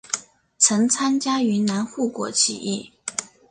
[0.57, 2.91] 曾参加云南护国起义。